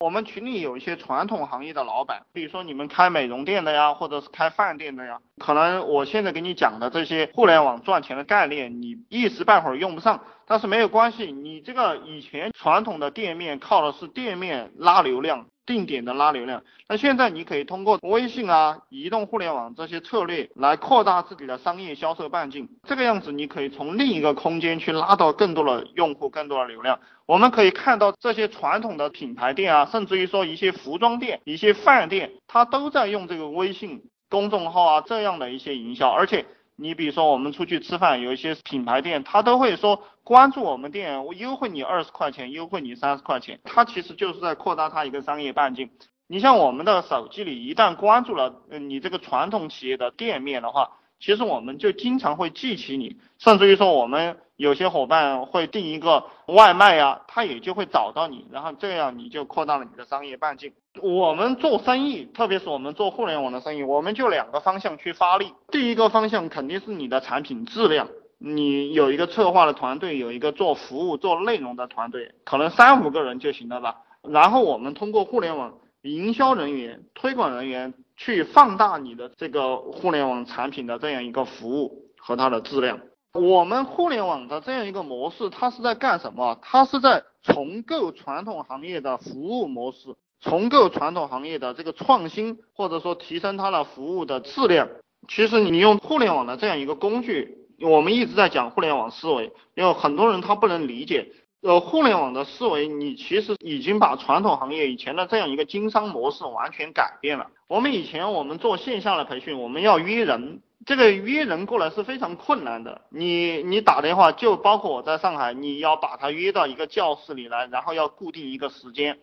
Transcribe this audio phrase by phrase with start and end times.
[0.00, 15.46] 我们群里有一些传统行业的老板，比如说你们开美容店的呀，或者是开饭店的呀，可能我现在给你讲的这些互联网赚钱的概念，你一时半会儿用不上，但是没有关系，你这个以前传统的店面靠的是店面拉流量。
[15.68, 26.98] 定点的拉流量，那现在你可以通过微信啊、移动互联网这些策略来扩大自己的商业销售半径，这个样子你可以从另一个空间去拉到更多的用户、更多的流量。
[27.26, 36.46] 我们可以看到这些传统的品牌店啊，甚至于说一些服装店、一些饭店，它都在用这个微信公众号啊这样的一些营销，而且。
[36.80, 45.90] 你比如说，我们出去吃饭，有一些品牌店，他都会说关注我们店，我优惠你二十块钱，优惠你三十块钱，他其实就是在扩大他一个商业半径。
[46.28, 54.36] 你像我们的手机里，一旦关注了你这个传统企业的店面的话，其实我们就经常会记起你，甚至于说我们。
[54.58, 60.72] 有些伙伴会订一个外卖呀，他也就会找到你，然后这样你就扩大了你的商业半径。
[61.00, 65.52] 我们做生意，特别是我们做互联网的生意，我们就两个方向去发力。
[65.70, 73.98] 第一个方向肯定是你的产品质量，你有一个策划的团队，有一个做服务、做内容的团队，可能三五个人就行了吧。
[74.22, 83.00] 然后我们通过互联网营销人员、推广人员去放大你的这个互联网产品的这样一个服务和它的质量。
[83.34, 86.58] 我们互联网的这样一个模式，它是在干什么？
[86.62, 94.88] 它是在重构传统行业的服务模式，重构传统行业的这个创新，或者说提升它的服务的质量。
[95.28, 101.30] 其实你用互联网的这样一个工具，我们一直在讲互联网思维，因为很多人他不能理解，
[101.60, 107.48] 呃，互联网的思维，你其实已经把传统行业以前的这样一个经商模式完全改变了。
[107.66, 110.62] 我们以前我们做线下的培训，我们要约人。
[110.86, 119.18] 这个约人过来是非常困难的，你你打电话就包括我在上海，你要把他约到一个教室里来，然后要固定一个时间，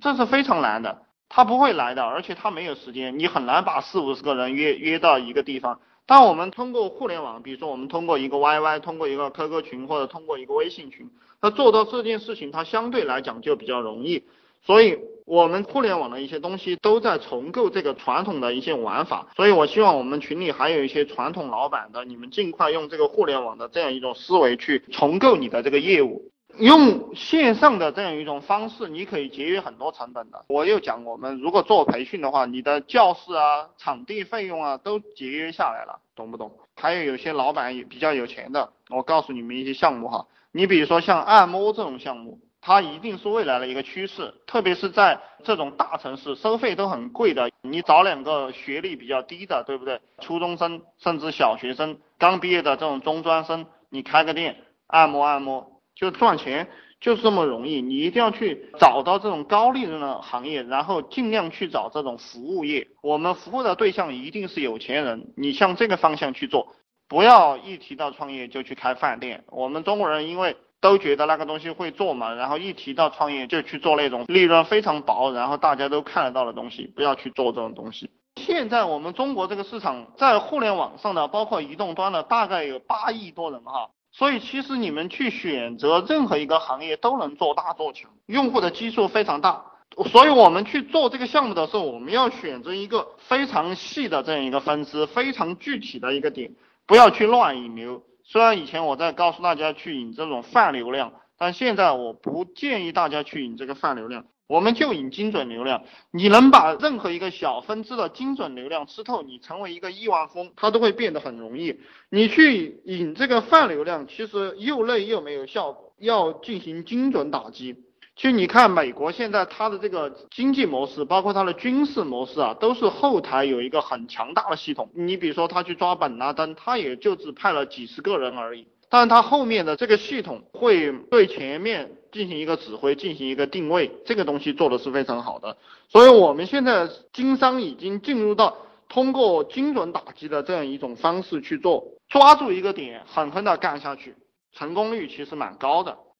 [0.00, 5.80] 这是非常难的，他不会来的，而且他没有时间，你很难把四五十个人约约到一个地方。
[6.10, 11.08] 当我们通过互联网，比如说我们通过一个 YY，通过一个 QQ 群或者通过一个微信群，
[11.40, 14.24] 他做到这件事情，它相对来讲就比较容易。
[14.60, 19.28] 所以，我们互联网的一些东西都在重构这个传统的一些玩法。
[19.36, 26.32] 所以我希望我们群里还有一些传统老板的，你们尽快用这个互联网的这样一种思维去重构你的这个业务。
[26.58, 30.44] 用线上的这样一种方式，你可以节约很多成本的。
[30.48, 36.52] 我又讲，我们如果做培训的话，你的教室啊、场地费用啊都节约下来了，懂不懂？
[36.76, 42.38] 还有有些老板也比较有钱的，我告诉你们一些项目哈，你比如说像按摩这种项目。
[42.62, 47.50] 它一定是未来的一个趋势，特别是在这种大城市，收费都很贵的。
[47.62, 49.98] 你找两个学历比较低的，对不对？
[50.20, 56.68] 初中生甚至小学生刚毕业的这种中专生，你开个店按摩按摩就赚钱，
[57.00, 57.82] 就是这么容易。
[57.82, 62.88] 你一定要去找到这种高利润的行业，然后尽量去找这种服务业。
[63.02, 66.68] 我们服务的对象一定是有钱人，你向这个方向去做，
[67.08, 69.44] 不要一提到创业就去开饭店。
[69.48, 70.56] 我们中国人因为。
[70.82, 78.08] 都觉得那个东西会做嘛，然后一提到创业就去做那种利润非常薄，然后大家都看得到的东西，不要去做这种东西。
[78.36, 89.64] 现在我们中国这个市场在互联网上的，包括移动端的，大概有八亿多人哈，所以其实你们去选择任何一个行业都能做大做强，用户的基数非常大，
[90.10, 96.54] 所以我们去做这个项目的时候，我们要选择一个非常细的这样一个分支，非常具体的一个点，
[96.86, 98.02] 不要去乱引流。
[98.24, 105.84] 虽然以前我在告诉大家去引这种泛流量，但现在我不建议大家去引这个泛流量，我们就引精准流量。
[106.10, 111.78] 你能把任何一个小分支的精准流量吃透，你成为一个亿万富翁，它都会变得很容易。
[112.10, 117.76] 你去引这个泛流量，其实又累又没有效果，要进行精准打击。
[118.16, 124.90] 其实你看，美国现在它的这个经济模式，包括它的军事模式啊，都是后台有一个很强大的系统。
[124.96, 135.56] 你比如说，他去抓本拉登，他也就只派了几十个人而已，但是他后面的这个系统会对前面进行一个指挥，进行一个定位，这个东西做的是非常好的。
[135.88, 138.56] 所以我们现在经商已经进入到
[138.88, 144.16] 通过精准打击的这样一种方式去做，抓住一个点，狠狠的干下去，
[144.52, 145.96] 成功率其实蛮高的。